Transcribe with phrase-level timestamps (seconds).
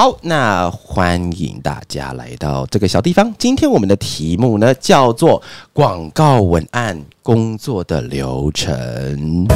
[0.00, 3.34] 好，那欢迎大家来到这个小地方。
[3.36, 5.42] 今天我们的题目呢，叫做
[5.74, 9.46] 广告文案工作的流程。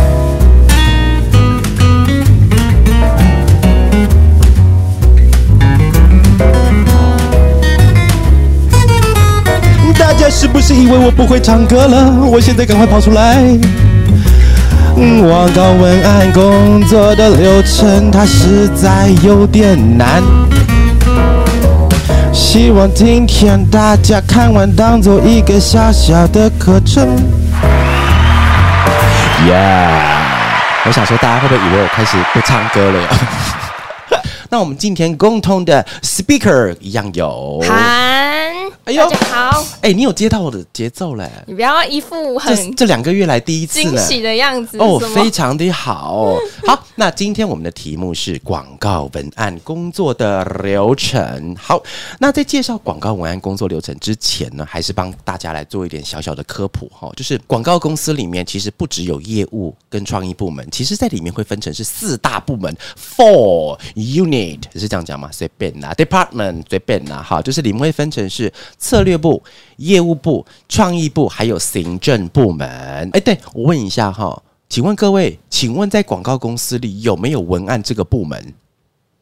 [9.98, 12.22] 大家是不是以为我不会唱歌了？
[12.30, 13.42] 我现在赶快跑出来。
[14.94, 20.22] 广告文案工作的流程，它实在有点难。
[22.32, 27.08] 希望今天大家看完，当做一个小小的课程。
[29.46, 29.90] Yeah，
[30.86, 33.08] 我想说，大家会不会以为我开始不唱歌了呀？
[34.50, 37.60] 那我们今天共同的 speaker 一样有。
[38.84, 39.64] 哎呦，大家好！
[39.80, 41.30] 哎，你有接到我的节奏嘞？
[41.46, 46.36] 你不要一副很这两个月来第一次惊喜的样子哦，非常的好。
[46.66, 51.56] 好，那今天我们的题目是广告文案工作的流程。
[51.58, 51.82] 好，
[52.18, 57.10] 那在介绍广告文案工作流程之前呢，还是帮大家来做一点小小的科普哈。
[57.16, 65.30] 就是广告公司里面其实不只有业务跟创意部门，其实在里面会分成是四大部门，four unit 是这样讲吗？
[65.32, 68.52] 随便啦，department 随便啦，好，就是里面会分成是。
[68.78, 69.42] 策略部、
[69.76, 72.66] 业务部、创意部，还有行政部门。
[73.12, 78.54] 哎，对我问一下哈，请问各位，请问在广告公司里有没有文案这个部门？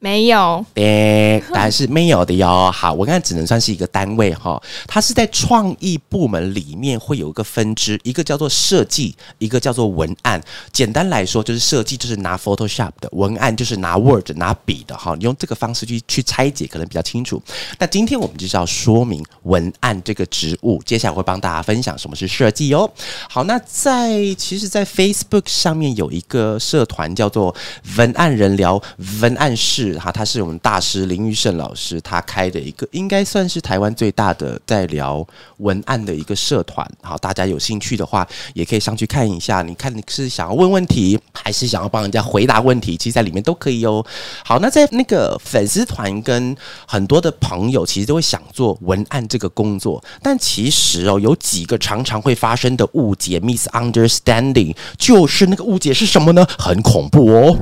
[0.03, 2.69] 没有，对，答案是没有的哟。
[2.73, 10.43] 好，我刚才只能算是一个单位哈，它是在创意部门里面会有一个分支，一个叫做设计，一个叫做文案。
[10.73, 15.15] 简单来说，就是设计就是拿 Photoshop 的，文案就是拿 Word 拿笔的哈。
[15.17, 17.41] 你用这个方式去去拆解，可能比较清楚。
[17.79, 22.91] 那今天我们就是要说明文案这个职务，接下来会帮大家分享什么是设计哦。
[23.31, 27.55] 好，那在其实，在 Facebook 上面有一个社团叫做
[27.97, 28.83] 文案人聊
[29.21, 29.92] 文案室。
[29.99, 35.27] 哈，他是我们大师林玉胜老师，他开的一个应该算是台湾最大的在聊
[35.59, 36.89] 文案的一个社团。
[37.03, 39.63] 好，大家有兴趣的话，也可以上去看一下。
[39.63, 42.97] 你看你是想要问问题，还是想要帮人家回答问题？
[42.97, 44.05] 其实在里面都可以哦。
[44.45, 56.47] 好，那在那个粉丝团跟很多的朋友，其实都会想做文案这个工作，但其实哦，有几个常常会发生的误解 （misunderstanding），就是那个误解是什么呢？
[56.59, 57.57] 很恐怖哦，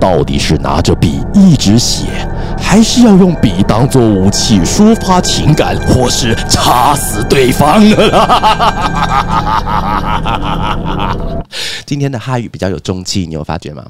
[0.00, 1.75] 到底是拿着笔一直。
[1.78, 2.06] 写
[2.58, 7.82] 还是要用笔当做武器抒发情感，或是插死对方。
[11.86, 13.84] 今天的哈语比较有中气，你有发觉吗？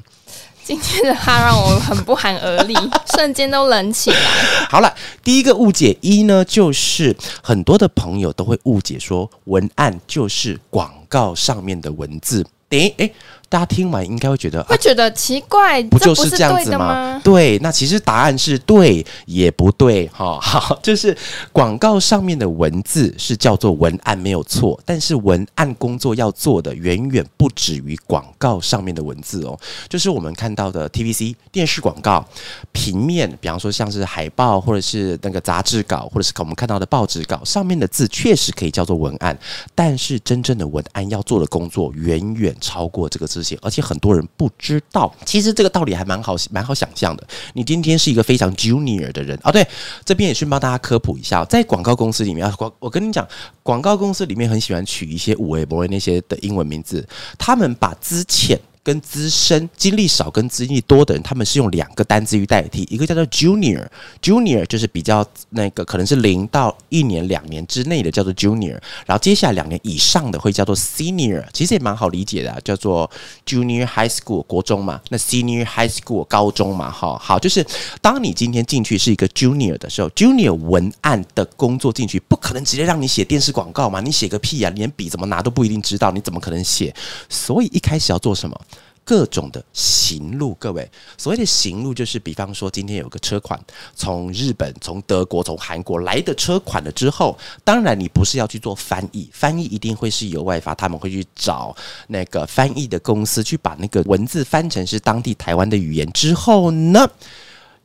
[0.63, 2.75] 今天的哈让我很不寒而栗，
[3.15, 4.17] 瞬间都冷起来。
[4.69, 4.93] 好了，
[5.23, 12.45] 第一个误解一呢，就是很多的朋友都会误解说，文案就是广告上面的文字。
[12.71, 13.15] 诶诶。
[13.49, 17.21] 大家听完应该会觉得会觉得奇怪，不就是这样子吗？
[17.23, 20.41] 对，那其实答案是对也不对哈。
[20.41, 21.17] 好， 就是
[21.53, 29.57] 广告上面的文字是叫做文案没有错，但是文案工作要做的远远不止于广告上面的文字哦。
[29.89, 32.27] 就是我们看到的 TVC 电视广告、
[32.73, 39.39] 平面，比方说像是海报或者是那个杂志稿，或者是我们看到的报纸稿上面的字，确实可以叫做文案，
[39.73, 43.27] 但是真正的文案要做的工作远远超过这个。
[43.63, 45.13] 而且很多人不知道。
[45.25, 47.27] 其实这个道理还蛮好，蛮好想象的。
[47.55, 49.67] 你今天是一个非常 junior 的人啊，对，
[50.05, 53.27] 这边也去帮大家科普一下，在广告公司里面啊，广我跟你讲，
[53.63, 57.07] 广告公司里面很喜欢取一些五 A 博那些的英文名字，
[57.39, 58.61] 他们把之前。
[58.87, 73.11] 跟资深、经历少跟经历多的人，他们是用两个单字去代替，一个叫做 junior，junior 就是比较那个可能是零到一年、两年之内的叫做 junior，然后接下来两年以上的会叫做 senior，其实也蛮好理解的，叫做
[73.45, 77.67] junior high school 国中嘛，那 senior high school 高中嘛，好好就是
[78.01, 86.95] 当你今天进去是一个 junior 的时候，junior 文案的工作进去不可能直接让你写电视广告嘛，你写个屁呀，连笔怎么拿都不一定知道，你怎么可能写？
[87.29, 88.61] 所以一开始要做什么？
[89.07, 93.59] 各种的行路，各位所谓的行路，就是比方说，今天有个车款
[93.95, 101.75] 从日本、从德国、从韩国来的车款了之后，当然你不是要去做翻译，翻译一定会是由外发，他们会去找
[102.09, 107.09] 那个翻译的公司去把那个文字翻成是当地台湾的语言之后呢。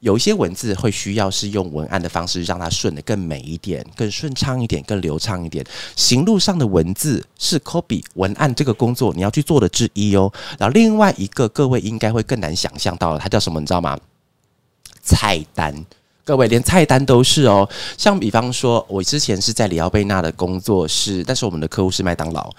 [0.01, 5.65] 有一些文字会需要是用文案的方式让它顺的更美一点、更顺畅一点、更流畅一点。
[5.95, 10.31] 行路上的文字是 copy 文案这个工作你要去做的之一哦。
[10.59, 13.59] 然后另外一个各位应该会更难想象到，它叫什么？
[13.59, 13.98] 你知道吗？
[15.03, 15.86] 菜单。
[16.23, 22.50] 各位连菜单都是哦，像比方说，我之前是在里奥贝纳的工作室，但是我们的客户是麦当劳。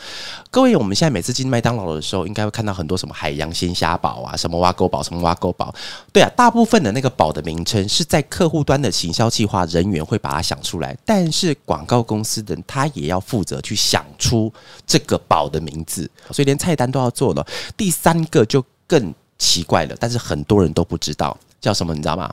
[0.50, 5.72] 各位，我们现在每次进麦当劳的时候，应该会看到很多什么海洋鲜虾堡啊，什么挖沟堡，什么挖沟堡。
[6.12, 14.52] 对啊，大部分的那个堡的名称是在客户端的行销计划人员会把它想出来，但是广告公司的他也要负责去想出
[14.86, 17.46] 这个堡的名字，所以连菜单都要做了。
[17.76, 22.32] 第三个就更奇怪了，但是很多人都不知道叫什么，你知道吗？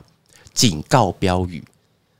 [0.54, 1.62] 警告标语，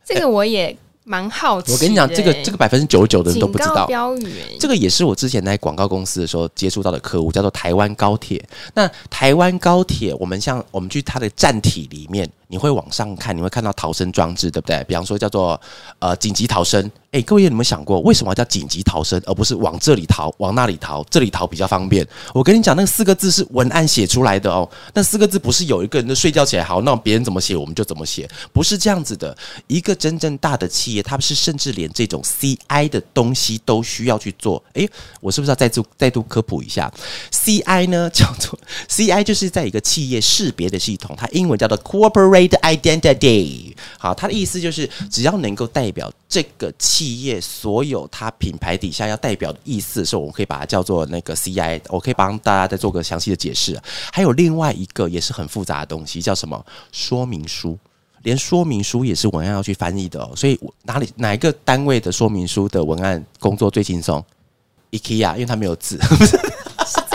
[0.05, 1.73] 这个我也蛮好奇。
[1.73, 4.33] 我跟你讲，这个这个百分之九十九的人都不知道标语。
[4.59, 8.43] 这个也是我之前在广告公司的时候接触到的客户，叫做台湾高铁。
[8.75, 14.85] 那台湾高铁，我们像我们去它的站体里面，你会往上看，你会看到逃生装置，对不对？
[14.85, 15.61] 比方说叫做
[15.99, 16.91] 呃紧急逃生。
[17.13, 21.03] 哎，各位有没有想过，为什么叫紧急逃生，而不是往这里逃、往那里逃？
[21.11, 22.07] 这里逃比较方便。
[22.33, 24.69] 我跟你讲，那四个字是文案写出来的哦。
[24.95, 29.37] 那四个字不是有一个人的睡觉起来好，那别人怎么写我们就怎么写，不是这样子的。
[29.67, 34.63] 一个真正大的企业，它是甚至连这种 CI 的东西都需要去做。
[34.75, 34.89] 诶，
[35.21, 36.89] 我是不是要再度再度科普一下
[37.33, 38.57] ？CI 呢， 叫做
[38.89, 43.75] CI，就是在一个企业识别的系统，它英文叫做 Corporate Identity。
[43.99, 47.00] 好，它的意思就是只要能够代表这个企。
[47.01, 51.81] 企业所有它品牌底下要代表的意思，是我们可以把它叫做那个 CI。
[51.89, 53.81] 我可以帮大家再做个详细的解释。
[54.13, 56.63] 还有另外一个也是很复杂的东西，叫什么
[56.93, 57.79] 说明书？
[58.21, 60.31] 连说明书也是文案要去翻译的哦。
[60.37, 64.23] 所以哪里哪一个单位的说明书的文案工作最轻松
[64.91, 65.99] ？IKEA，因为它没有字。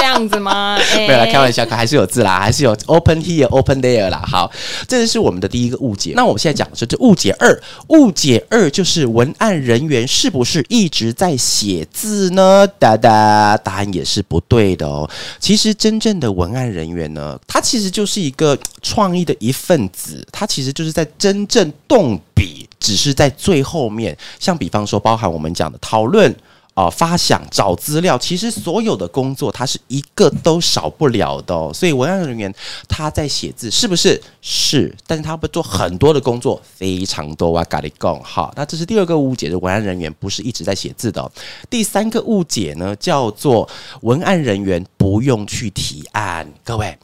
[0.06, 0.78] 这样子吗？
[0.96, 4.24] 没有啦，开玩笑，可还是有字啦，还是有 open here, open there 啦。
[4.28, 4.52] 好，
[4.88, 6.14] 这个是我们的第一个误解。
[6.16, 12.68] 那我们现在讲的是这误解二，误解二就是文案人员是不是一直在写字呢？
[12.78, 15.10] 哒哒，答案也是不对的哦。
[15.40, 24.16] 其实真正的文案人员呢，他其实就是一个创意的一份子，他其实就是在真正动笔，只是在最后面。
[24.40, 26.32] 像比方说，包含我们讲的讨论。
[26.76, 31.74] 啊，发想、找资料，其实所有的工作，它是一个都少不了的。
[31.74, 32.54] 所以文案人员
[32.88, 34.22] 他在写字，是不是？
[34.42, 37.64] 是，但是他会做很多的工作，非常多哇。
[37.64, 41.32] 咖喱贡，好，那这是第二个误解，就文案人员不是一直在写字的。
[41.70, 43.68] 第三个误解呢，叫做
[44.02, 46.96] 文案人员不用去提案，各位。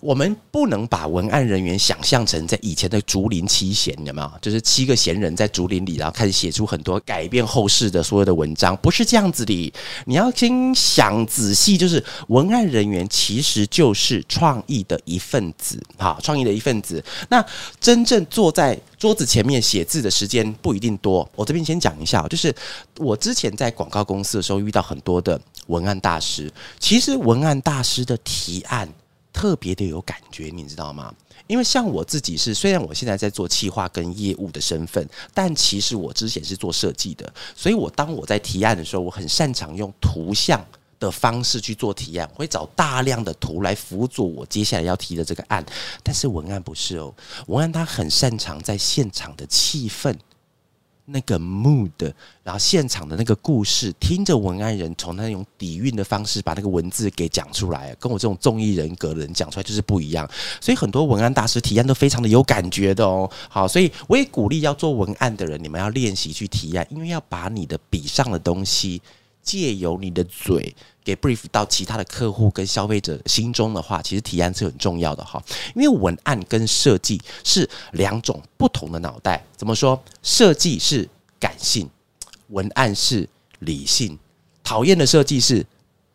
[0.00, 4.30] 我们不能把文案人员想象成在以前的竹林七贤，有没有？
[4.40, 9.72] 就是七个闲人在竹林里，然后开始写出很多改变后世的所有的文章，不是这样子的。
[10.06, 17.02] 你要先想仔细，就是文案人员其实就是创意的一份子，好，创意的一份子。
[17.28, 17.44] 那
[17.80, 21.28] 真正坐在桌子前面写字的时间不一定多。
[21.34, 22.54] 我这边先讲一下，就是
[22.98, 26.48] 我之前在广告公司的时候遇到很多的文案大师，
[26.78, 28.88] 其实文案大师的提案。
[29.38, 31.14] 特别的有感觉，你知道吗？
[31.46, 40.60] 因为像我自己是，虽然我现在在做企划跟业务的身份，但其实我之前是做设计的，所以我当我在提案的时候，我很擅长用图像
[40.98, 45.64] 的方式去做提案，会找大量的图来辅佐我接下来要提的这个案。
[46.02, 47.14] 但是文案不是哦，
[47.46, 50.12] 文案他很擅长在现场的气氛。
[51.10, 52.12] 那个 mood，
[52.42, 60.28] 然后现场的那个故事，听着文案人从那种底蕴的方式把那个文字给讲出来，跟我这种综艺人格的人讲出来就是不一样。
[60.60, 63.30] 所以很多文案大师提案都非常的有感觉的哦。
[63.48, 69.00] 好，所以我也鼓励要做文案的人，你们要练习去提案，因为要把你的笔上的东西。
[69.42, 75.42] 借由你的嘴给 brief 到其他的客户跟消费者心中的话，其实提案是很重要的哈。
[75.74, 79.44] 因为文案跟设计是两种不同的脑袋。
[79.56, 80.02] 怎么说？
[80.22, 81.08] 设计是
[81.40, 81.88] 感性，
[82.48, 83.28] 文案是
[83.60, 84.18] 理性。
[84.62, 85.64] 讨厌的设计是。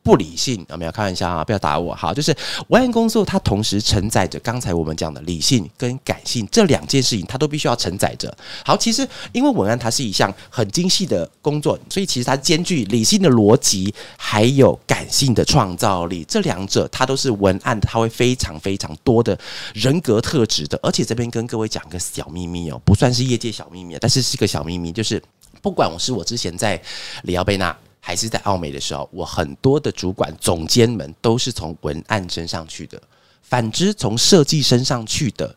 [0.04, 1.44] 不理性有没有开玩笑啊？
[1.44, 1.96] 不要打我。
[1.96, 2.36] 好，就是
[2.68, 8.36] 文案工作，它同时承载着刚才我们讲的理性跟感性这两件事情，它都必须要承载着。
[8.66, 16.26] 好，其实因为文案它是一项很精细的工作，所以其实它兼具理性的逻辑，还有感性的创造力。
[16.28, 19.40] 这两者它都是文案，它会非常非常多的
[19.74, 20.78] 人格特质的。
[20.84, 25.24] 而且这边跟各位讲个小秘密哦，不算是业界小秘密，但是是个小秘密，就是
[25.62, 26.82] 不管我是我之前在
[27.24, 27.74] 里奥贝纳。
[28.06, 33.02] 还是在澳美的时候，我很多的主管、总监们都是从文案身上去的。
[33.42, 35.56] 反之，从设计身上去的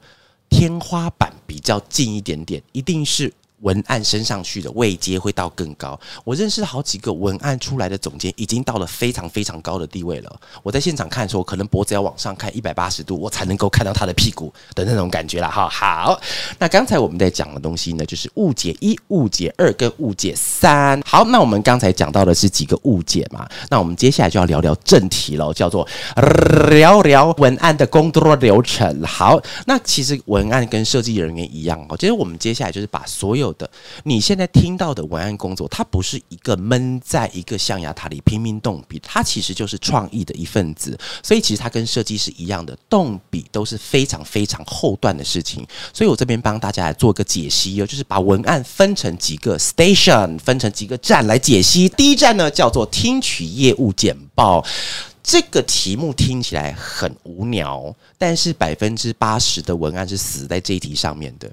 [0.48, 3.32] 天花板比较近一点点，一定是
[3.66, 5.98] 文案升上去的位阶会到更高。
[6.22, 10.40] 我认识好几个文案出来的总监，已经到了非常非常高的地位了。
[10.62, 15.68] 我在现场看的时候，可能脖子要往上看一百八十度，我才能够看到他的屁股的那种感觉了哈。
[15.68, 16.20] 好，
[16.60, 21.02] 那刚才我们在讲的东西呢，就是误解一、误解二跟误解三。
[21.04, 23.48] 好，那我们刚才讲到的是几个误解嘛？
[23.68, 25.86] 那我们接下来就要聊聊正题了，叫做
[26.70, 29.02] 聊聊文案的工作流程。
[29.02, 33.68] 好，那其实文案跟设计人员一样哦，其实我们接下来就是把所有的
[34.04, 40.98] 你现在听到的文案工作，它不是一个闷在一个象牙塔里拼命动笔，它其实就是创意的一份子。
[41.22, 45.66] 所以其实它跟设计是一样的，动笔都是非常非常后段的事情。
[45.92, 51.88] 所以我这边帮大家来做个解析哦，就是把文案分成几个 station，分成几个站来解析。
[51.90, 54.64] 第一站呢叫做听取业务简报。
[55.22, 61.50] 这个题目听起来很无聊，但是百分之八十的文案是死在这一题上面的。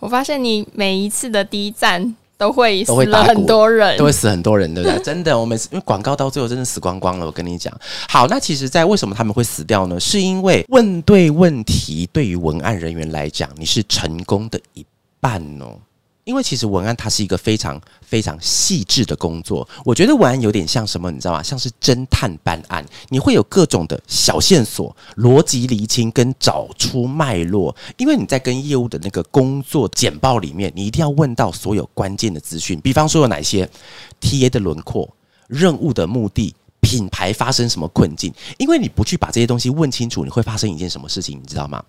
[0.00, 4.98] 我发现你每一次的第一站都会都会死了很多人，都会死很多人，对不对？
[5.02, 7.26] 真的，我每次因为广告到最后真的死光光了。
[7.26, 7.72] 我跟你讲，
[8.08, 9.98] 好，那其实，在为什么他们会死掉呢？
[9.98, 14.86] 是因为问对问题，对于文案人员来讲，你是成功的一
[15.20, 15.76] 半哦。
[16.28, 21.42] 因为其实文案它是一个非常非常细致的工作，我觉得文案有点像什么，你知道吗？
[21.42, 27.74] 像是侦探办案，你会有各种的小线索、逻辑厘清跟找出脉络。
[27.96, 33.66] 因为你在跟业务的那个工作简报里面，你一定要问到所有关键的资讯，比方说有哪些
[34.20, 35.08] TA 的轮廓、
[35.46, 38.30] 任务的目的、品牌发生什么困境。
[38.58, 41.82] 因为你不去把这些东西问清楚，你会发生一件什么事情，你知道吗？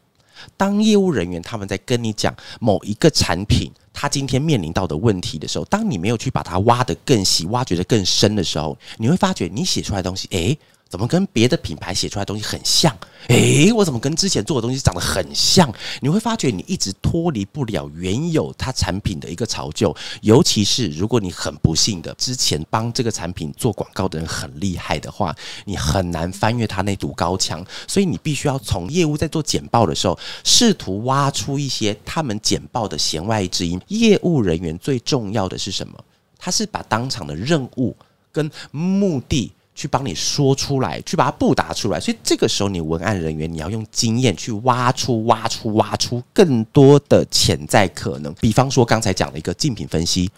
[0.57, 10.57] 当业务人员他们在跟你讲某一个产品，他今天面临到的问题的时候，当你没有去把它挖得更细、挖掘得更深的时候，你会发觉你写出来的东西，诶。
[10.89, 12.93] 怎么跟别的品牌写出来的东西很像？
[13.27, 15.71] 诶，我怎么跟之前做的东西长得很像？
[16.01, 27.63] 你会发觉你一直脱离不了原有它产品的一个潮旧，尤其是如果你很不幸的之前帮这个产品做广告的人很厉害的话，你很难翻越他那堵高墙。
[27.87, 33.79] 所以你必须要从业务在做简报的时候，试图挖出一些他们简报的弦外之音。
[33.89, 36.03] 业务人员最重要的是什么？
[36.39, 37.95] 他是把当场的任务
[38.31, 39.51] 跟目的。
[39.79, 48.33] 去帮你说出来，去把它布达出来，所以这个时候你文案人员你要用经验去挖出、挖出、挖出更多的潜在可能。
[48.41, 50.29] 比方说刚才讲的一个竞品分析。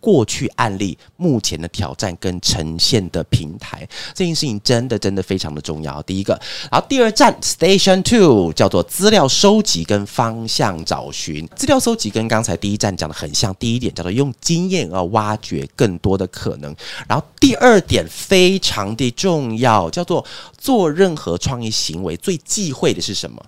[0.00, 6.02] 过去案例、目前的挑战跟呈现的平台，这件事情真的真的非常的重要。
[6.02, 6.38] 第一个，
[6.70, 11.46] 然后第二站 Station Two 叫做资料收集跟方向找寻。
[11.56, 16.74] 资料收集跟刚才第一站讲的很像，第一点叫做用经验而挖掘更多的可能。
[17.06, 20.24] 然后第二点非常的重要，叫做
[20.56, 23.44] 做任何创意行为最忌讳的是什么？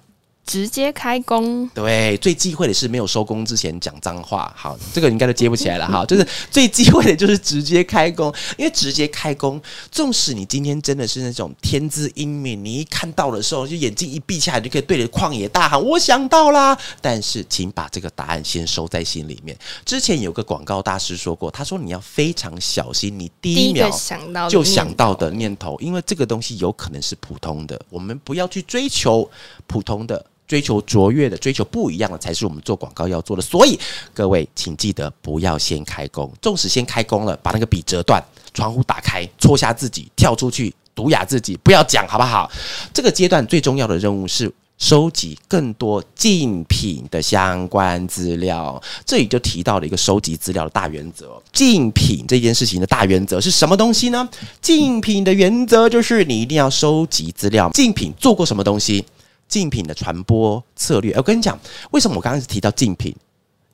[0.46, 4.52] 直接开工，对，最忌讳的是没有收工之前讲脏话。
[4.56, 6.04] 好，这个应该都接不起来了哈。
[6.04, 19.56] 就是最忌讳的就是直接开工，因为直接开工，纵使你今天真的是那种天资英明，你一看到的时候就眼睛一闭起来就可以对着旷野大喊“我想到啦”，但是请把这个答案先收在心里面。
[19.84, 29.30] 之前有个广告大师说过，他说你要非常小心你第一秒想到就想到的念头，因为这个东西有可能是普通的，我们不要去追求
[29.68, 30.26] 普通的。
[30.50, 33.40] 追求卓越的，追求不一样的，才是我们做广告要做的。
[33.40, 33.78] 所以
[34.12, 36.28] 各位，请记得不要先开工。
[36.42, 38.20] 纵使先开工了，把那个笔折断，
[38.52, 42.50] 窗户打开，戳瞎自己，跳出去毒哑自己，不要讲好不好？
[42.92, 48.82] 这个阶段最重要的任务是收集更多竞品的相关资料。
[49.06, 51.40] 这里就提到了一个收集资料的大原则。
[51.52, 54.28] 竞品这件事情的大原则是什么东西呢？
[54.60, 57.70] 竞品的原则就是你一定要收集资料。
[57.72, 59.04] 竞品做过什么东西？
[59.50, 61.58] 竞品的传播策略，我跟你讲，
[61.90, 63.14] 为什么我刚开始提到竞品？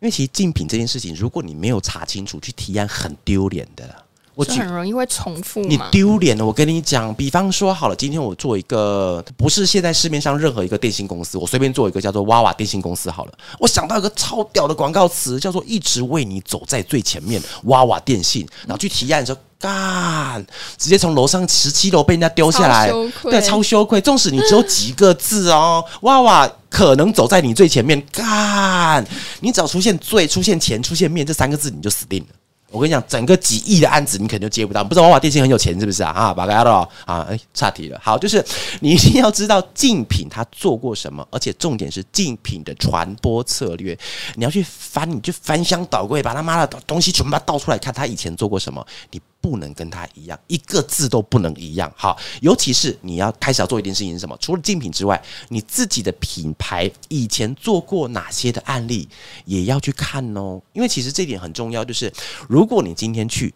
[0.01, 4.06] 因为其实竞品这件事情，如果你没有查清楚，去提案很丢脸的。
[4.37, 6.45] 我就很容易会重复，你丢脸了。
[6.45, 13.33] 我跟你讲，比方说好了，今天我做一个，不是现在市面上任何一个电信公司，我随便做一个叫做娃娃电信公司好了。
[13.59, 19.39] 我想到一个超屌的广告词，叫做“一直为你走在最前面”，娃娃电信，然后去提案的时候。
[19.59, 23.99] 干，直接从楼上十七楼被人家丢下来，对，超羞愧。
[24.03, 27.99] 纵使你只有几个字哦，哇哇，可能走在你最前面。
[28.13, 29.03] 干，
[29.41, 32.27] 你只要出现最、出现前、出现面这三个字，你就死定了。
[32.71, 34.83] 我跟你讲，整个几亿的案子你可能就接不到。
[34.83, 36.11] 不知道娃娃电信很有钱是不是啊？
[36.11, 37.27] 啊，把家了啊！
[37.31, 38.01] 哎，岔题了。
[38.03, 38.45] 好，就是
[38.81, 43.97] 你一定要知道竞品他做过什么，而且重点是竞品的传播策略。
[44.35, 48.85] 你要去翻，你去翻箱倒柜，把他妈的东西全部倒出来看，他以前做过什么。
[49.11, 49.21] 你。
[49.47, 51.91] 不能跟他一样，一个字都不能一样。
[51.97, 54.37] 好，尤其是你要开始要做一件事情是什么？
[54.41, 59.09] 除了竞品之外，你自己的品牌以前做过哪些的案例，
[59.45, 60.61] 也要去看哦。
[60.73, 62.13] 因为其实这点很重要，就是
[62.49, 63.55] 如果你今天去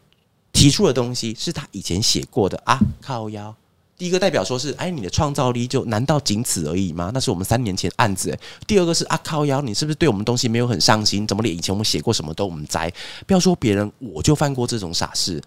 [0.53, 3.53] 提出的东西是他以前写过的啊，靠腰。
[3.99, 7.11] 第一个代表说是，哎，你的创造力就难道仅此而已吗？
[7.13, 8.35] 那是我们三年前案子。
[8.67, 11.27] 第二个是啊，靠腰，你是不是对我们东西没有很上心？
[11.27, 12.91] 怎么连以前我们写过什么都我们摘？
[13.27, 15.39] 不要说别人，我就犯过这种傻事，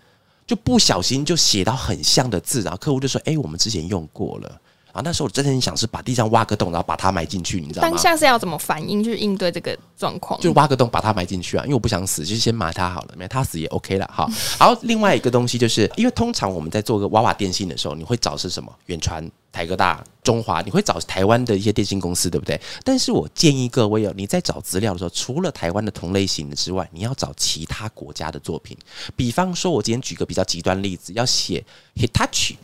[0.45, 4.61] 就不小心就写到很像的字，然后客户就说，哎，我们之前用过了。
[4.93, 7.89] 啊，那时候我真的很想是把地上挖个洞，然后把它埋进去，你知道吗？
[7.89, 10.39] 当下是要怎么反应去应对这个状况？
[10.39, 14.29] 就挖个洞把它埋进去啊，因为我不想死，就先埋它好了，没它死也 OK 了哈。
[14.59, 18.71] 好，另外一个东西就是，因为通常我们在做个娃娃电信的时候，你会找是什么？
[18.85, 22.61] 远传、台哥大、中华，你会找台湾的一些电信公司，对不对？
[22.83, 28.77] 但是我建议各位哦，你在找资料的时候，除了台湾的同类型的之外，你要找其他国家的作品。
[29.15, 32.57] 比方说，我今天举个比较极端例子，要写 Hitachi。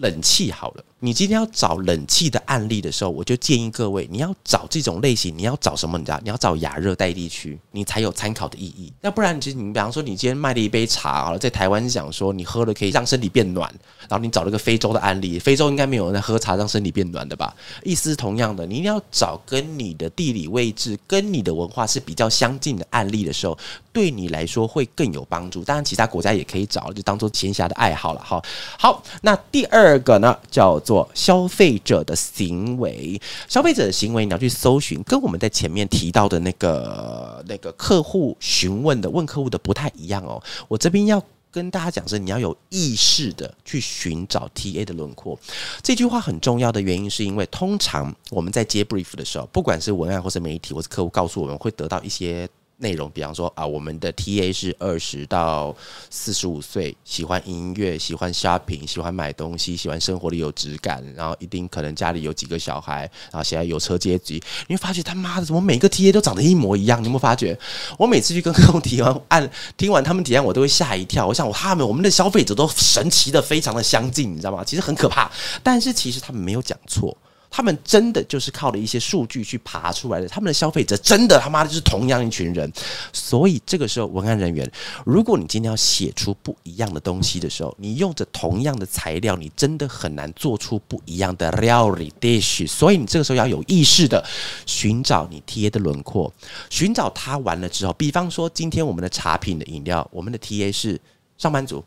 [0.00, 5.98] 冷气好了，你今天要找冷气的案例的时候，我就建议各位，你要找这种类型，你要找什么？
[5.98, 8.92] 你知道，你要找亚热带地区，你才有参考的意义。
[9.02, 13.72] 要不然，其实你比方说，你今天卖了一杯茶了，在台湾讲说你喝了可以让身体变暖，
[14.08, 17.54] 然后你找了个非洲的案例，非洲应该没有人在喝茶让身体变暖的吧？
[17.84, 23.56] 意思是同样的，你一定要找跟你的地理位置、跟你的文化是比较相近的案例的时候，
[23.96, 25.64] 对你来说会更有帮助。
[25.64, 28.20] 当然，其他国家也可以找，就当做闲暇的爱好了。
[28.20, 28.40] 哈，
[28.78, 29.96] 好，那第二。
[30.00, 33.18] 个呢，叫做消费者的行为。
[33.48, 40.40] 消费者的行为，你要去搜寻，跟我们在前面提到的那个那个客户询问的问客户的不太一样哦。
[40.68, 45.38] 我这边要跟大家讲是，你要有意识的去寻找 TA 的轮廓。
[45.82, 52.46] 这句话很重要的原因，是因为通常我们在接 brief 的时候，不管是文案或是媒体或是客户告诉我们，会得到一些。
[52.78, 55.74] 内容，比方说啊，我们的 T A 是二十到
[56.10, 67.00] 四十五岁，喜欢音乐，喜欢 shopping，喜欢买东西，喜欢生活里有质感，然后一定可能家里有几个小孩，然后现在有车阶级，你会发觉他妈的怎么每个 T A 都长得一模一样？
[67.00, 67.58] 你有没有发觉？
[67.98, 71.26] 我每次去跟客户提完案，听完他们提案，我都会吓一跳。
[71.26, 74.62] 我想，他们我们的消费者都神奇的非常的相近，你知道吗？
[74.62, 75.30] 其实很可怕，
[75.62, 77.16] 但是其实他们没有讲错。
[77.50, 82.70] 他们真的就是靠了一些数据去爬出来的，他们的消费者真的他妈的就是同样一群人，
[83.12, 84.70] 所以这个时候文案人员，
[85.04, 92.68] 如果你今天要写出不一样的东西的时候，你用着同样的材料，你真的很难做出不一样的料理 dish。
[92.68, 94.22] 所以你这个时候要有意识的
[94.66, 96.32] 寻找你 T A 的轮廓，
[96.68, 101.00] 寻找它完了之后，比方说今天我们的茶品的饮料，我们的 T A 是
[101.38, 101.84] 上班族，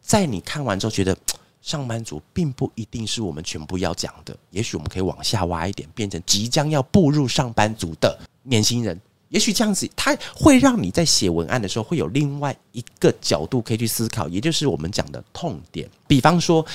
[0.00, 1.16] 在你看完之后觉得。
[1.60, 8.98] 上班族并不一定是我们全部要讲的，也许我们可以往下挖一点，变成即将要步入上班族的年轻人。
[9.28, 15.88] 也许这样子，它会让你在写文案的时候会有另外一个角度可以去思考，也就是我们讲的痛点。
[16.10, 16.66] 比方说，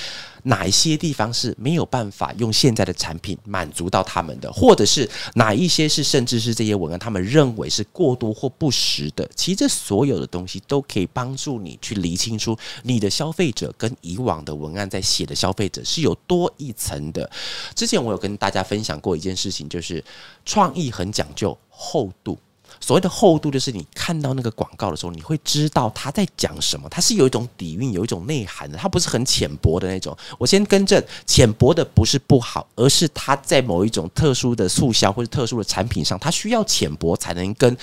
[0.44, 9.28] 哪一些地方是没有办法用现在的产品满足到他们的，或者是哪一些是甚至是这些文案他们认为是过多或不实的。
[9.34, 17.30] 其实这所有的东西都可以帮助你去理清出你的消费者跟以往的文案在写的消费者是有多一层的。
[17.74, 20.02] 之前我有跟大家分享过一件事情，就是
[20.46, 22.38] 创意很讲究厚度。
[22.80, 26.88] 所谓的厚度，就是你看到那个广告的时候，你会知道他在讲什么。
[26.88, 30.16] 它是有一种底蕴，有一种内涵的，它不是很浅薄的那种。
[30.38, 37.76] 我先更正，浅薄的不是不好，而是它在某一种特殊的促销或者特殊的产品上，它需要浅薄才能跟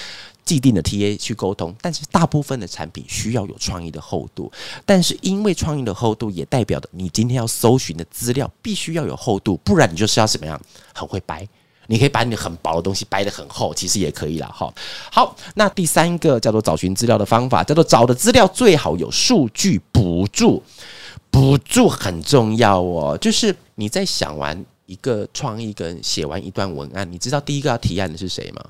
[0.46, 1.76] 既定的 TA 去沟通。
[1.82, 4.52] 但是大部分的产品需要有创意的厚度，
[4.86, 10.60] 但是因为创意的厚度，也代表的你今天要搜寻的资料必须要有厚度，不然你就是要怎么样，
[10.94, 11.48] 很会掰。
[11.88, 14.74] 你可以把你很薄的东西掰得很厚，其实也可以了哈。
[15.12, 20.64] 好，那第三个叫做找寻资料的方法，叫做找的资料最好有数据补助，
[21.30, 23.18] 补助很重要哦。
[23.18, 28.64] 就是你在想完一个创意跟写完一段文案，你知道第一个要提案的是谁吗？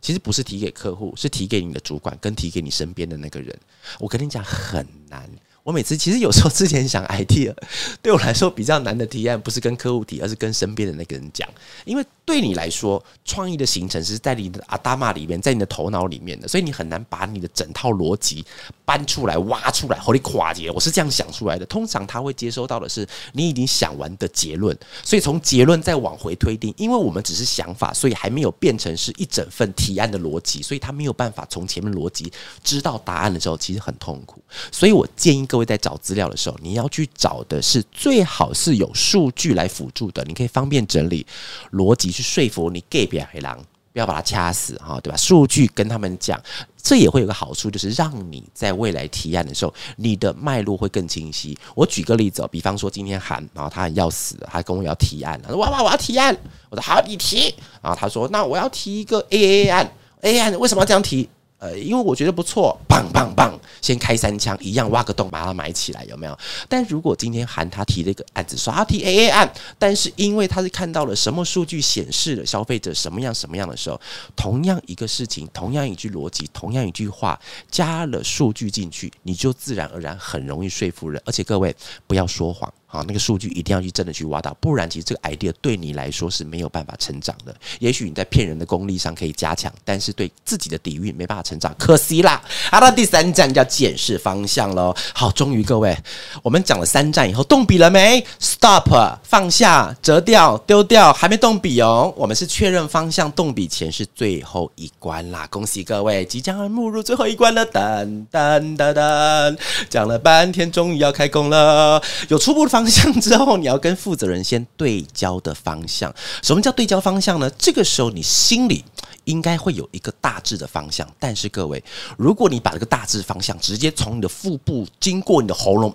[0.00, 3.56] 其实不是提给客户，是提给你的主管跟提给你身边的那个人。
[3.98, 5.28] 我跟你讲，很难。
[5.64, 7.52] 我每次其实有时候之前想 idea，
[8.00, 11.48] 对我来说比较难的提案，不是跟客户提，而是跟身边的那个人讲，
[11.84, 12.04] 因为。
[12.28, 18.44] 对你来说，创意的形成是在你的阿达玛里面，在你的头脑里面的，所以你很难把你的整套逻辑
[18.84, 20.70] 搬出来、挖出来，和你跨界。
[20.70, 21.64] 我是这样想出来的。
[21.64, 32.30] 通常他会接收到的是你已经想完的结论，所以从结论再往回推定，因为我们只是想法，所以还没有变成是一整份提案的逻辑，所以他没有办法从前面逻辑
[32.62, 34.42] 知道答案的时候，其实很痛苦。
[34.70, 41.26] 所以我建议各位在找资料的时候，你要去找的是最好是有数据来辅助的，你可以方便整理
[41.72, 42.17] 逻辑。
[42.18, 43.56] 去说服你 gay 别黑狼，
[43.92, 45.16] 不要把他掐死哈，对吧？
[45.16, 46.40] 数据跟他们讲，
[46.82, 51.56] 这也会有个好处，就是让你在未来提案的时候，你的脉络会更清晰。
[51.76, 56.36] 我举个例子，比方说今天喊，然后他很要死，他跟我要提案，他说哇哇我要提案，
[56.70, 61.28] 我说好你提，然后他说那我要提一个 A A 案，A 案为什么要这样提？
[61.58, 66.38] 呃，因为我觉得不错，棒棒棒，先开三枪，一样挖个洞把它埋起来，有没有？
[66.68, 74.00] 但如果今天韩他提了一个案子，说他提 A A 案，但是因为他是看到了什么数据显示了消费者什么样什么样的时候，
[74.36, 81.20] 同样一个事情，同样一句逻辑，同样一句话，加了数据进去，你就自然而然很容易说服人。
[81.26, 81.74] 而且各位
[82.06, 82.72] 不要说谎。
[82.90, 87.54] 好，那个数据一定要去真的去挖到，不然其实这个 idea 对你来说是没有办法成长的。
[87.80, 92.42] 也许你在骗人的功力上可以加强，但是对自己的底蕴没办法成长，可惜啦。
[92.70, 94.94] 好了，第三站叫检视方向喽。
[95.12, 95.94] 好，终于各位，
[96.42, 102.10] 我们讲了三站以后，动笔了没？Stop，放下，折掉，丢掉，还没动笔哦。
[102.16, 105.46] 我们是确认方向，动笔前是最后一关啦。
[105.50, 107.66] 恭喜各位，即将要步入最后一关了。
[107.66, 109.58] 噔噔噔噔，
[109.90, 112.88] 讲了半天，终于要开工了，有初步的方方。
[112.88, 116.12] 向之后，你要跟负责人先对焦的方向。
[116.42, 117.50] 什么叫对焦方向呢？
[117.58, 118.84] 这个时候你心里
[119.28, 121.06] 应该会有一个大致的方向。
[121.18, 121.82] 但是各位，
[122.16, 125.94] 如果你把这个大致方向直接从你的腹部经过你的喉咙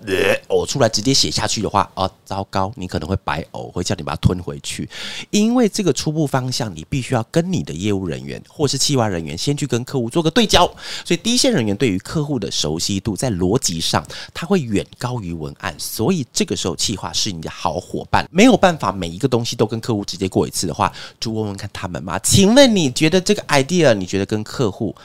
[0.49, 4.87] 呕出来，直接写下去的话，哦，糟糕，你可能会白呕，会叫你把它吞回去。
[5.31, 10.65] 因为这个初步方向，你必须要跟你的业务人员或是企划人员先去跟客户做个对焦。
[11.03, 15.73] 所以第一线人员对于客户的熟悉度，在逻辑上，他会远高于文案。
[15.79, 16.73] 所以这个时候。
[16.83, 22.19] 企划是你的好伙伴，没有办法每一个东西都跟客户直接过一次的话，就问问看他们嘛。
[22.19, 24.95] 请问你觉得这个 idea，你觉得跟客户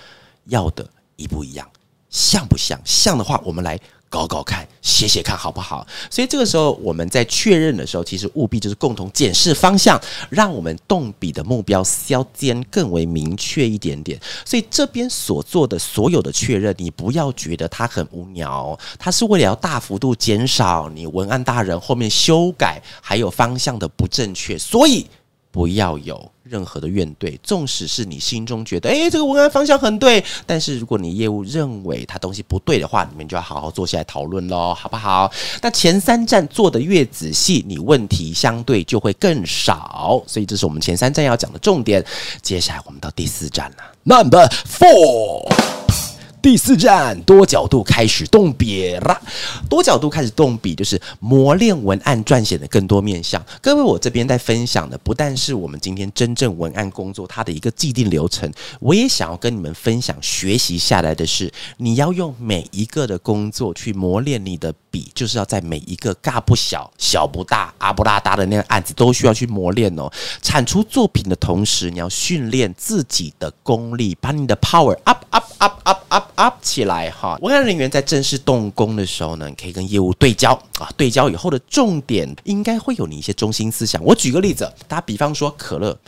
[0.47, 1.67] 要的一不一样，
[2.11, 2.79] 像不像？
[2.85, 3.81] 像的话，我们来。
[4.11, 5.87] 搞搞看，写写看好不好？
[6.09, 10.01] 所以这个时候我们在确认的时候，其实务必就是共同检视方向，
[10.31, 14.19] 让我们动笔的目标削尖更为明确一点点。
[14.47, 25.07] 所以这边所做的所有的确认，你不要觉得它很无聊，它是为了要大幅度减少你文案大人后面修改还有方向的不正确，所以。
[25.51, 35.31] 不要有任何的怨怼，纵使是你心中觉得，诶，这个文案方向很对，但是如果你业务认为他东西不对的话，你们就要好好坐下来讨论喽，好不好？
[35.61, 42.05] 那前三站做的越仔细，你问题相对就会更少，所以这是我们前三站要讲的重点。
[42.43, 45.88] 接下来我们到第四站了，Number Four。
[46.41, 49.21] 第四站，多角度开始动笔啦！
[49.69, 53.45] 多角度开始动笔，就是磨练文案撰写的更多面向。
[53.61, 70.11] 各位，我这边在分享的不但是我们今天真正文案工作它的一个既定流程，我也想要跟你们分享学习下来的是，你要用每一个的工作去磨练你的笔，就是要在每一个大不小、小不大、阿不拉达的那个案子都需要去磨练哦。
[70.41, 76.25] 产出作品的同时，你要训练自己的功力，把你的 power up up up up up。
[76.39, 77.37] up 起来哈！
[77.43, 84.01] 文案人员在正式动工的时候呢，可以跟业务对焦啊，对焦以后的重点应该会有你一些中心思想。
[84.05, 85.99] 我举个例子，打比方说可乐，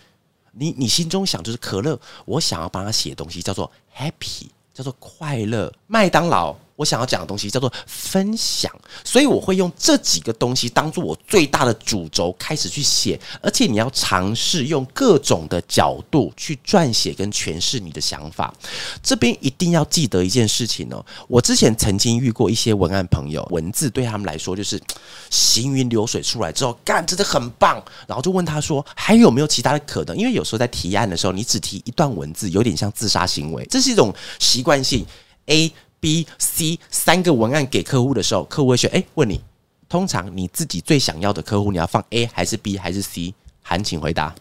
[0.52, 5.72] 你你心中想就是可乐，我想要帮他写东西叫做 happy，叫做快乐。
[5.88, 6.54] 麦当劳。
[6.80, 8.72] 我想要讲的东西叫做分享，
[9.04, 18.54] 所以我会用这几个东西当做我最大的主轴开始去写，而且你要尝试用各种的角度去撰写跟诠释你的想法。
[19.02, 24.80] 这边一定要记得一件事情哦，我之前曾经遇过一些文案朋友，文字对他们来说就是
[25.28, 30.16] 行云流水出来之后，干真的很棒，然后就问他说还有没有其他的可能？
[30.16, 35.04] 因为有时候在提案的时候，你只提一段文字，有点像自杀行为，这是一种习惯性
[35.44, 35.70] A。
[36.00, 38.90] B、C 三个文案给客户的时候，客户会选。
[38.90, 39.40] 哎，问你，
[39.88, 43.34] 通常你自己最想要的客户，你要放 A 还是 B 还是 C？
[43.62, 44.34] 韩，请回答。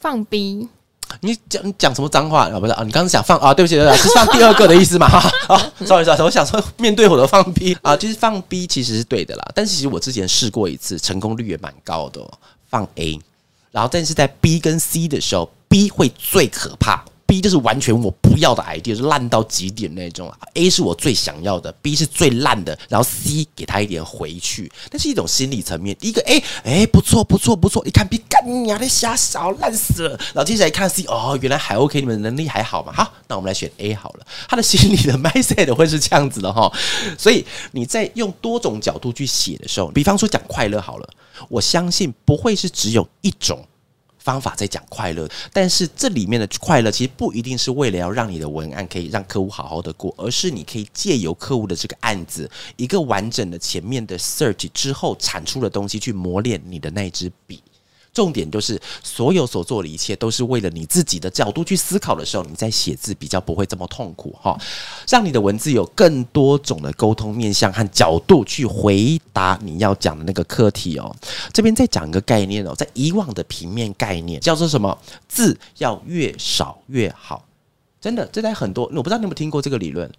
[0.00, 0.68] 放 B。
[1.20, 2.58] 你讲讲什么脏话啊？
[2.58, 3.52] 不是啊，你刚刚想放啊？
[3.52, 5.06] 对不起，对不起，是放第二个的意思嘛？
[5.46, 9.44] 啊，sorry，sorry，我想说面对我的放 B 啊，就是放 B 其实是对的啦。
[9.54, 12.26] 但是其实我之前试过一次，成功率也蛮高的。
[12.70, 13.20] 放 A，
[13.70, 17.04] 然后但是在 B 跟 C 的时候，B 会最可怕。
[17.32, 20.30] B 就是完全我不要的 idea，是烂到极点那种。
[20.52, 25.96] A 是我最想要的，B 是最烂的，然后 C 给他一点回去，那是一种心理层面。
[25.98, 30.10] 第一个 A，哎，不错不错不错，一看 B，干你娘的瞎少烂死了。
[30.34, 32.92] 然后接下来一看 C，哦，原来还 OK，你们能力还好嘛？
[32.92, 34.26] 好，那我们来选 A 好了。
[34.46, 36.70] 他的心理的 mindset 会是这样子的哈。
[37.16, 41.08] 所以你在用多种角度去写的时候，比方说讲快乐好了，
[41.48, 43.66] 我相信不会是只有一种。
[44.22, 57.62] 方法在讲快乐，但是这里面的快乐其实不一定是为了要让你的文案可以让客户好好的过，而是你可以借由客户的这个案子，一个完整的前面的 search 之后产出的东西去磨练你的那支笔。
[58.12, 64.58] 重点就是所有所做的一切都是为了你自己的角度去思考的时候，你在写字比较不会这么痛苦哈，
[65.08, 71.14] 让你的文字有更多种的沟通面向和角度去回答你要讲的那个课题哦。
[71.52, 74.98] 这边再讲一个概念哦，在以往的平面概念叫做什么？
[75.26, 77.46] 字要越少越好，
[78.00, 80.10] 真的，这在很多我不知道你有没有听过这个理论。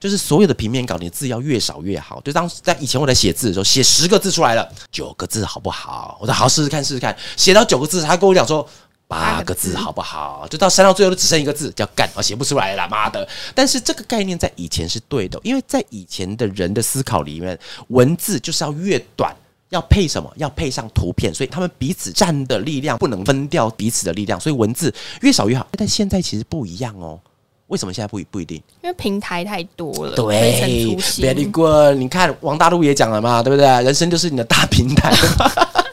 [0.00, 2.20] 就是所有的平面稿，你的字要越少越好。
[2.20, 6.16] 就当在以前我在写字的时候，写十个字出来了，九个字好不好？
[6.20, 7.16] 我说好试试看，试试看。
[7.36, 8.68] 写到九个字，他跟我讲说
[9.08, 10.46] 八个字好不好？
[10.48, 13.26] 就到删到最后都只剩一个字，叫干，我写不出来了，妈的！
[13.54, 17.58] 但是这个概念在以前是对的，因为在以前的人的思考里面，
[17.88, 19.34] 文字就是要越短，
[19.70, 20.32] 要配什么？
[20.36, 25.66] 要配上图片，所以他们彼此占的力量不能分掉彼此的力量，所以文字越少越好。
[25.72, 27.18] 但现在其实不一样哦。
[27.68, 28.56] 为什么现在不不一定？
[28.82, 31.96] 因为平台太多了，对，very good。
[31.98, 33.66] 你看王大陆也讲了嘛，对不对？
[33.84, 35.14] 人生就是你的大平台，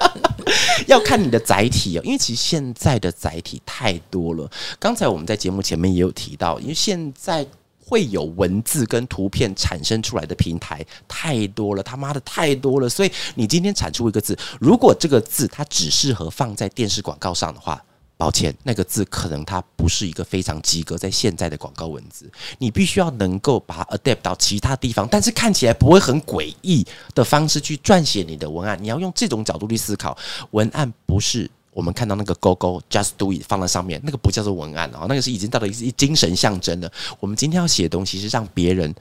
[0.88, 2.02] 要看你的载体哦。
[2.06, 4.50] 因为其实现在的载体太多了。
[4.80, 7.46] 刚才我们在节目前面也有提到，因为现在
[7.86, 12.88] 会有文字跟图片产生出来的平台太多了，他妈的太多了。
[12.88, 17.84] 所以你今天产出一个字，如果这个字它只适合放在电视广告上的话。
[18.17, 28.78] 抱歉，那个字可能它不是一个非常及格，在现在的广告文字，你必须要能够把它 adapt 到其他地方，但是看起来不会很诡异的方式去撰写你的文案。
[28.82, 30.17] 你要用这种角度去思考，
[30.51, 36.91] 文案不是我们看到那个勾勾 just do it 放在上面，那个不叫做文案哦，那个是已经到了一精神象征了。
[37.19, 38.93] 我们今天要写的东西是让别人。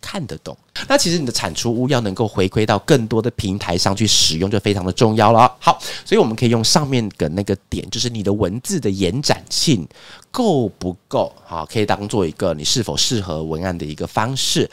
[0.00, 0.56] 看得懂，
[0.88, 5.52] 那其实你的产出物要能够回馈到更多的平台上去使用，就非常的重要了。
[5.58, 9.86] 好，所以我们可以用上面的那个点，就是你的文字的延展性
[10.30, 11.32] 够不够？
[11.44, 14.70] 好，可以当做一个你是否适合文案的一个方式。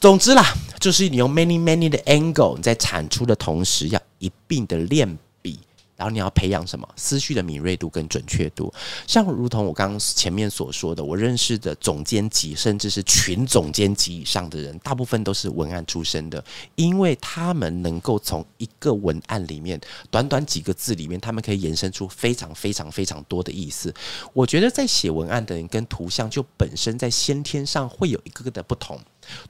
[0.00, 0.44] 总之啦，
[0.78, 5.18] 就是你用 many many 的 angle 在产出的同时，要一并的练。
[5.96, 8.72] 然后你要培养什么思绪的敏锐度跟准确度，
[9.06, 19.80] 像如同我刚刚前面所说的，我认识的总监级甚至是群总监级以上的人，大部分都是文案出身的，因为他们能够从一个文案里面
[20.10, 23.94] 短短几个字里面，他们可以延伸出非常非常非常多的意思。
[24.32, 29.00] 我觉得在写文案的人跟图像就本身在先天上会有一个个的不同。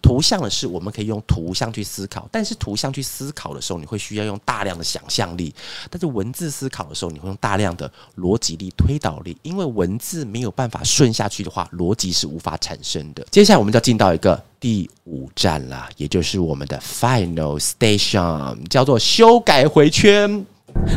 [0.02, 5.52] 图像的是，我们可以用图像去思考，但是图像去思考的时候，你会需要用大量的想象力；
[5.90, 13.26] 但是文字思考的时候，你会用大量的逻辑力、推导力，因为文字没有办法顺下去的话，逻辑是无法产生的。
[13.30, 20.44] 接下来，我们就要进到一个第五站了，也就是我们的 final station，叫做修改回圈。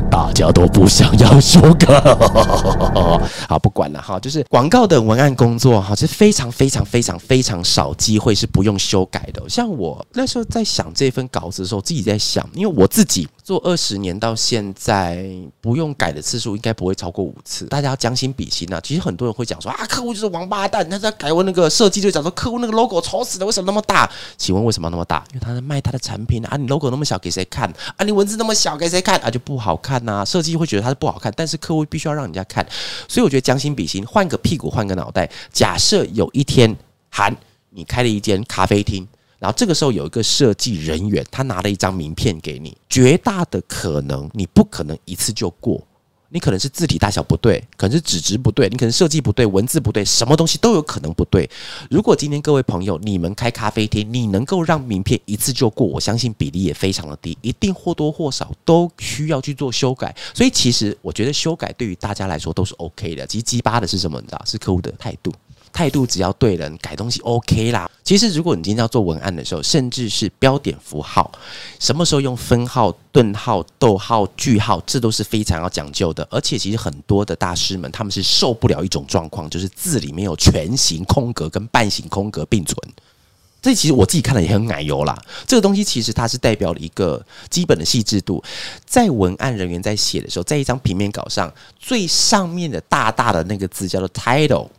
[0.09, 1.87] 大家都不想要修改，
[3.47, 9.41] 好不管了哈，就是广告的文案工作哈，是非常非常非常非常少机会是不用修改的。
[9.47, 15.25] 像我那时候在想这份稿子的时候，自己在想，因为我自己做二十年到现在，
[15.61, 17.65] 不用改的次数应该不会超过五次。
[17.67, 18.77] 大家要将心比心呐。
[18.83, 24.11] 其实很多人会讲说啊，客户就是王八蛋，他在改我那个设计就讲说客户那个 logo 丑死了，为什么那么大？
[24.35, 25.23] 请问为什么那么大？
[25.29, 27.73] 因为他在卖他的产品啊，你 logo 那么小给谁看？
[27.95, 29.17] 啊，你文字那么小给谁看？
[29.21, 30.03] 啊，就不好看。
[30.03, 32.67] 那设计会觉得它是不好看，但是客户必须要让人家看，
[33.07, 35.31] 所以我觉得将心比心，换个屁股换个脑袋。
[35.53, 36.75] 假设有一天，
[37.09, 37.33] 韩
[37.69, 39.07] 你开了一间咖啡厅，
[39.39, 45.81] 然后这个时候有一个设计人员，他拿了一张名片给你，绝大的可能你不可能一次就过。
[46.29, 51.49] 你可能是字体大小不对，可能是纸质不对，你可能设计不对，文字不对，什么东西都有可能不对。
[51.89, 60.13] 如果今天各位朋友你们开咖啡厅，你能够让名片一次就过，我相信比例也非常的低，一定或多或少都需要去做修改。
[60.33, 63.25] 所以其实我觉得修改对于大家来说都是 OK 的。
[63.25, 64.19] 其实鸡巴的是什么？
[64.19, 65.31] 你知道，是客户的态度。
[65.71, 67.89] 态度只要对人改东西 OK 啦。
[68.03, 71.29] 其实如果你今天要做文案的时候，甚至是标点符号，
[71.79, 76.25] 什么时候用分号、顿号、逗号、句号，这都是非常要讲究的。
[76.31, 82.77] 而且其实很多的大师们他们是受不了一种状况，就是字里面有全形空格跟半形空格并存。
[83.61, 85.17] 这其实我自己看了也很奶油啦。
[85.45, 88.41] 这个东西其实它是代表了一个基本的细致度，
[88.85, 94.69] 在文案人员在写的时候，在一张平面稿上最上面的大大的那个字叫做 title。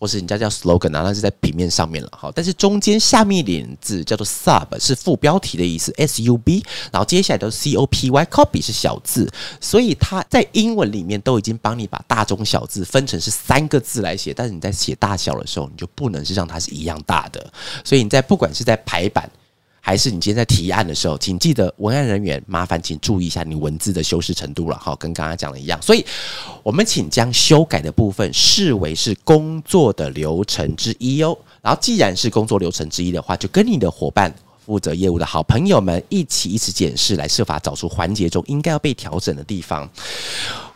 [0.00, 17.52] 或是人家叫 slogan 啊，那是在平面上面了，哈，但是中间下面一点字叫做 sub，是副标题的意思，s u b，然后接下来都是 c o p y，copy 是小字，所以它在英文里面都已经帮你把大中小字分成是三个字来写，但是你在写大小的时候，你就不能是让它是一样大的，
[17.84, 19.30] 所以你在不管是在排版。
[19.80, 25.80] 还是你今天在提案的时候，请记得文案人员麻烦请注意一下你文字的修饰程度了，好，跟刚刚讲的一样。
[25.80, 26.04] 所以，
[26.62, 31.36] 我们请将修改的部分视为是工作的流程之一哦。
[31.62, 34.32] 然后，既然是工作流程之一的话，就跟你的伙伴。
[34.70, 39.90] 负责业务的好朋友们一起一起检视，来设法找出环节中应该要被调整的地方。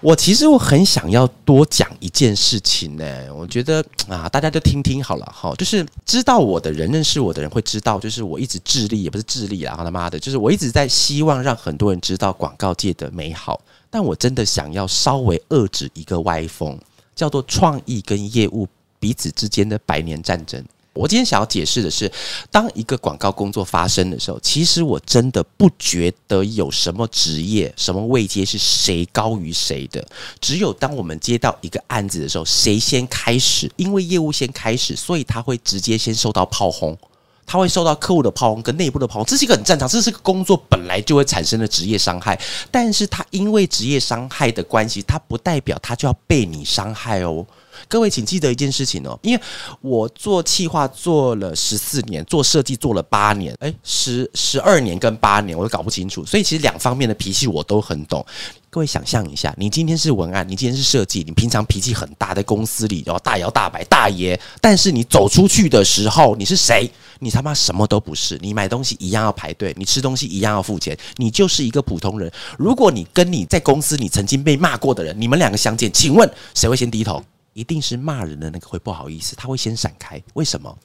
[0.01, 5.55] 我其实我很想要多讲一件事情呢，我觉得啊，大家就听听好了哈。
[5.57, 13.61] 就是知道我的人、认识我的人会知道，就是我一直致力，也不是致力啊，他妈的，就是我一直在希望让很多人知道广告界的美好。
[13.89, 16.77] 但我真的想要稍微遏制一个歪风，
[17.15, 18.67] 叫做创意跟业务
[18.99, 20.61] 彼此之间的百年战争。
[20.95, 22.11] 我今天想要解释的是，
[22.51, 30.07] 当一个广告工作发生的时候，其实我真的不觉得有什么职业、什么位阶是谁高于谁的。
[30.41, 36.97] 只有当我们接到一个案子的时候，谁先开始，因为业务先开始，所以他会直接先受到炮轰，
[37.45, 42.41] 他会受到客户的炮轰跟内部的炮轰，这是一个很正常，这是个工作本来就会产生的职业伤害。
[42.71, 47.45] 但是他因为职业伤害的关系，他不代表他就要被你伤害哦。
[47.89, 49.43] 各位，请记得一件事情哦，因为
[49.81, 58.25] 我做企划做了十四年，做设计做了八年，哎，十十二年跟八年我都搞不清楚，所以其实两方面的脾气我都很懂。
[58.71, 66.91] 各位想象一下，你今天是文案，你今天是设计，你平常脾气很大，在公司里然后大摇大摆大爷，但是你走出去的时候，你是谁？
[67.21, 72.31] 你他妈什么都不是，你买东西一样要排队，你吃东西一样要付钱，你就是一个普通人。
[72.59, 77.23] 如果你跟你在公司你曾经被骂过的人，你们两个相见，请问谁会先低头？
[77.55, 80.23] 一定是骂人的那个会不好意思，他会先闪开。
[80.35, 80.79] 为什么？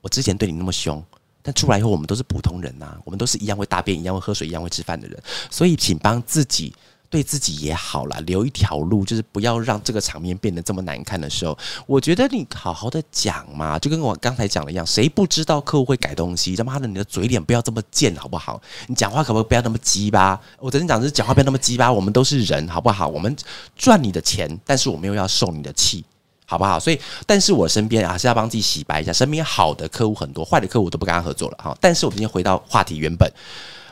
[0.00, 1.02] 我之前对你那么凶，
[1.42, 5.20] 但出来以后我们都是普通人呐，我们都是一样会大便、一样会喝水、一样会吃饭的人。
[5.50, 6.74] 所以，请帮自己
[7.10, 11.56] 对自己也好了，留一条路，就是不要让这个场面变得这么难看的时候。
[11.86, 16.54] 我觉得你好好的讲嘛，就跟我刚才讲的一样，谁不知道客户会改东西？
[16.54, 18.60] 他妈的，你的嘴脸不要这么贱好不好？
[18.86, 20.38] 你讲话可不可以不要那么鸡巴？
[20.58, 21.92] 我真讲是讲话不要那么鸡巴。
[21.92, 23.08] 我们都是人好不好？
[23.08, 23.34] 我们
[23.76, 26.04] 赚你的钱，但是我们又要受你的气。
[26.50, 26.80] 好不好？
[26.80, 29.12] 所以，但是我身边还是要帮自己洗白一下。
[29.12, 31.76] 身边好的客户很多，坏的客户都不跟他合作了哈。
[31.78, 33.30] 但是我们今天回到话题原本，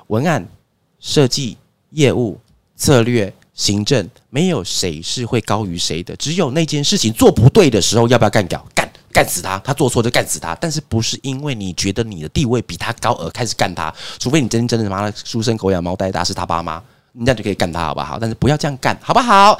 [0.06, 0.42] 文案
[0.98, 1.58] 设计、
[1.90, 2.40] 业务
[2.76, 6.14] 策略、行政，没有谁是会高于谁的。
[6.16, 8.64] 只有那件事情做不对的时候，要不要干掉？
[8.74, 9.58] 干干死他！
[9.60, 10.54] 他做错就干死他。
[10.56, 13.92] 但是不是因为你觉得你的地位比他高而开始干他？
[14.18, 18.18] 除非你真真的妈的书生狗养猫带大是他爸妈，你这样就可以干他，好不好？
[18.18, 19.58] 但是不要这样干，好不好？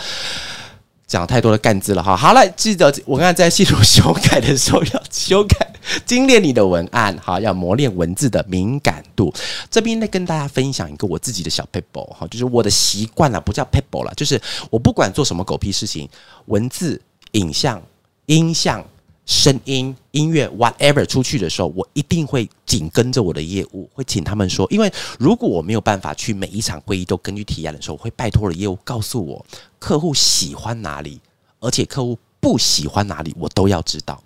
[1.06, 5.72] 讲太多的干字了哈，好了，记得我刚才在系统修改的时候要修改
[6.04, 9.32] 精炼你的文案，哈，要磨练文字的敏感度。
[9.70, 16.08] 这边呢，跟大家分享一个我自己的小 paper 哈，就是我的习惯了，不叫 paper 了，就是我不管做什么狗屁事情，
[16.46, 17.00] 文字、
[17.32, 17.80] 影像、
[18.26, 18.84] 音像。
[19.26, 29.44] 声音、音乐，whatever 出去的时候，我一定会紧跟着我的业务，会请他们说，因为如果我没有办法去每一场会议都根据提案的时候，我会拜托了业务告诉我
[29.80, 31.20] 客户喜欢哪里，
[31.58, 34.22] 而且客户不喜欢哪里，我都要知道。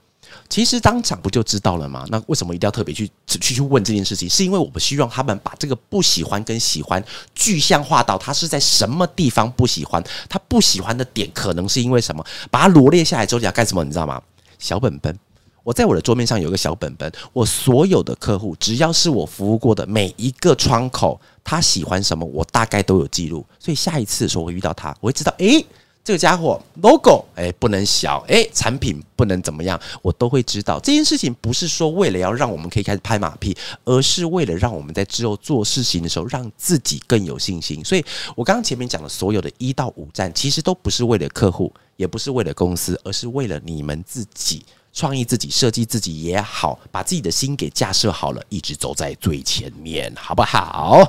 [0.48, 2.04] 其实当场不就知道了吗？
[2.08, 4.28] 那为什么一定要特别去去去问这件事情？
[4.28, 7.02] 是因为我们希望他们把这个不喜欢跟喜欢
[7.34, 12.24] 具象化到他是在什么地方不喜欢，他不喜欢的点可能是因为什么？
[12.50, 13.82] 把它罗列下来之后，你要干什么？
[13.82, 14.22] 你知道吗？
[14.60, 15.18] 小本本，
[15.64, 23.44] 我在我的桌面上有个小本本，我所有的客户，只要是我服务过的每一个窗口，他喜欢什么，我大概都有记录。
[23.58, 25.64] 所以下一次的时候，我遇到他，我会知道，诶，
[26.02, 30.80] 这个家伙 logo，诶，不能小，诶，产品不能怎么样，我都会知道。
[30.80, 37.84] 这件事情不是说为了要让我们可以开始拍马屁，而是为了让我们在之后做事情的时候，让自己更有信心。
[37.84, 41.72] 所以我刚刚前面讲的所有的一到五站，其实都不是为了客户。
[42.00, 51.06] 也不是为了公司，而是为了你们自己创意、自己设计、自己也好，把自己的心给架设好了，一直走在最前面，好不好？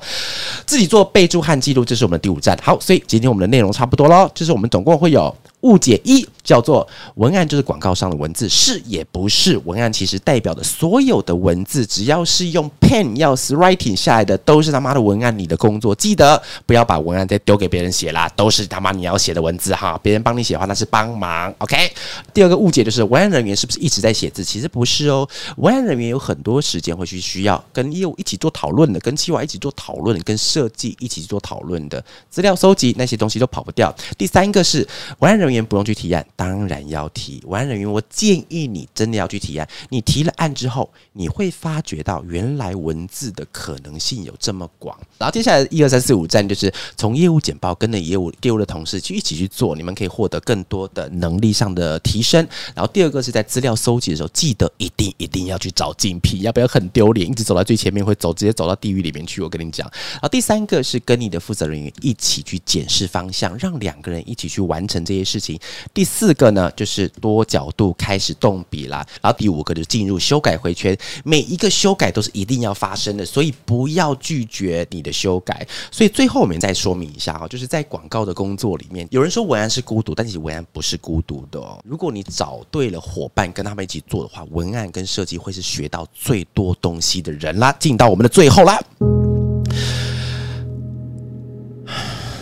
[0.66, 2.60] 自己做备注和记录，这是我们的第五站。
[2.62, 6.28] 好，所以今天我们的内容差不多喽，就是我们总共会有误解一。
[6.44, 9.58] 叫做文案就是广告上的文字，是也不是？
[9.66, 15.38] 文案其实代表的所有的文字，只要是用 pen 要 writing 下来的，都是他妈的文案。
[15.38, 20.00] 你的工作记得不要把文案再丢给别人写啦，都是他妈你要写的文字哈。
[20.04, 21.54] 别人帮你写的话，那是帮忙。
[21.60, 21.92] OK。
[22.34, 24.44] 第二个误解就是文案人员是不是一直在写字？
[24.44, 25.28] 其实不是哦，
[25.58, 33.94] 文案人员有很多时间会去需要跟业务一起做讨论的，跟企划一起做讨论，跟设计一起做讨论的资料收集那些东西都跑不掉。
[34.18, 34.88] 第三个是
[35.20, 36.26] 文案人员不用去提案。
[36.42, 39.70] 当然要提，文案人员，我建议你真的要去提案。
[39.90, 44.98] 你提了案之后，你会发觉到原来文字的可能性有这么广。
[45.20, 52.44] 然后接下来一二三四五站就是从业务简报跟着业务业务的同事去一起去做，你们可以获得更多的能力上的提升。
[52.74, 57.30] 然后第二个是在资料搜集的时候，记得一定一定要去找竞品，要不要很丢脸？
[57.30, 59.44] 一直走到最前面会走直接走到地狱里面去。
[59.44, 59.88] 我跟你讲。
[60.14, 65.60] 然后第三个是跟你的负责人员一起去检视方向，让两个人一起去完成这些事情。
[65.94, 66.31] 第四。
[66.32, 69.06] 四个呢，就是多角度开始动笔啦。
[69.22, 75.68] 然后第五个就进入修改回圈，每一个修改都是一定要发生的，所以不要拒绝你的修改。
[75.92, 81.78] 所以最后我们再说明一下哈，就是在广告的工作里面，有人说文案是孤独，但其实文案不是孤独的哦。
[81.84, 87.76] 如果你找对了伙伴跟他们一起做的话，文案跟设计会是学到最多东西的人啦。
[87.78, 88.82] 进到我们的最后啦。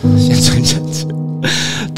[0.16, 0.80] 先存着。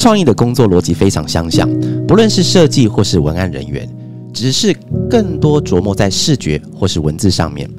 [0.03, 1.65] 创意的工作逻辑非常相像，
[2.05, 3.87] 不论是设计或是文案人员，
[4.33, 4.75] 只是
[5.09, 7.69] 更多琢磨在视觉或是文字上面。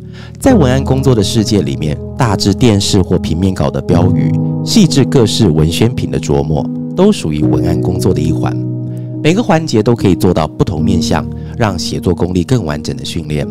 [0.41, 4.33] 在文案工作的世界里面，大致电视或平面稿的标语，
[4.65, 6.67] 细致各式文宣品的琢磨，
[6.97, 8.57] 都属于文案工作的一环。
[9.23, 13.47] 每个环节都可以做到不同面向，让写作功力更完整的训练。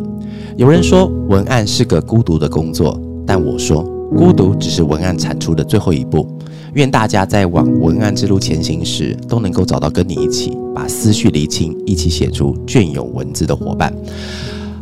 [0.57, 3.83] 有人说文案是个孤独的工作，但我说
[4.17, 6.27] 孤独只是文案产出的最后一步。
[6.73, 13.93] 愿大家在往文案之路前行时，都能够找到跟你一起把思绪理清、一起写出隽永文字的伙伴。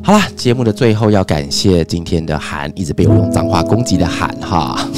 [0.04, 4.90] 好啦，节目的最后要感谢今天的韩，一直被我用脏话攻击的韩哈。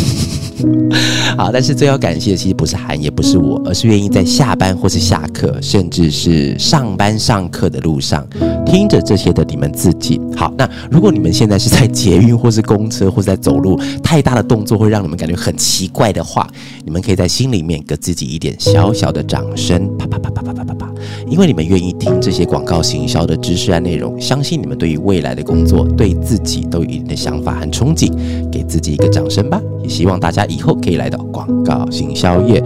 [1.36, 8.26] 好，但是最要感谢的其实不是韩，也不是我，而是愿意在下班或是下课，甚至是上班上课的路上，
[8.74, 10.20] 听着这些的你们自己。
[10.36, 16.50] 好，那如果你们现在是在捷运或是公车或是在走路，太大的动作会让你们感觉很奇怪的话，
[16.84, 20.92] 你们可以在心里面给自己一点小小的掌声，啪啪啪啪啪啪啪啪，
[21.30, 28.12] 因为你们愿意听这些广告行销的知识和内容，相信你们对于未来的工作，对自己都有一定的想法和憧憬，
[28.52, 29.62] 给自己一个掌声吧。
[29.84, 32.60] 也希望大家以后可以来到广告行销业。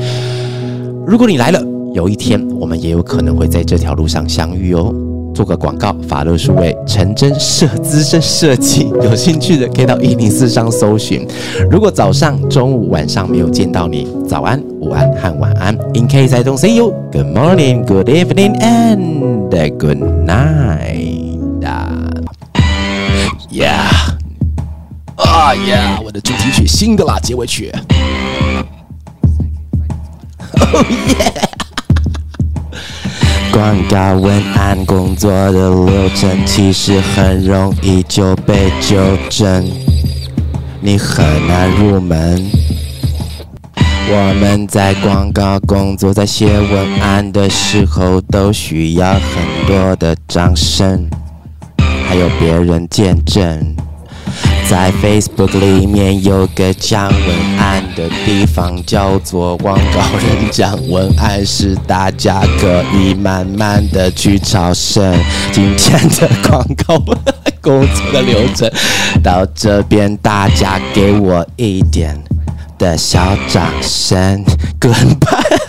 [1.05, 1.61] 如果你来了，
[1.93, 4.95] 有一天我们也有可能会在这条路上相遇哦。
[5.37, 11.27] 做个广告，法乐数位陈真设资深设计，有兴趣的可以到一零四上搜寻。
[11.69, 15.75] 如果早上、中午、晚上没有见到你，早安、午安和晚安。
[15.93, 21.37] In case I don't see you, good morning, good evening, and good night.
[23.51, 23.91] Yeah.
[25.17, 26.01] 啊呀！
[26.03, 27.71] 我的主题曲新的啦，结尾曲。
[30.51, 31.56] 哦耶！
[33.57, 38.95] 广告文案工作的流程其实很容易就被纠
[39.31, 39.67] 正，
[40.79, 42.51] 你很难入门。
[44.11, 49.21] 我们在广告工作，在写文案的时候，都需要很
[49.65, 51.09] 多的掌声，
[52.07, 53.75] 还有别人见证。
[54.69, 65.17] 在 Facebook 里面有个讲文案的地方，叫做广告人讲文案，是大家可以慢慢的去朝圣。
[65.53, 66.99] 今天的广告
[67.61, 68.69] 工作的流程
[69.23, 72.21] 到这边，大家给我一点
[72.77, 74.43] 的小掌声
[74.81, 75.66] ，Goodbye。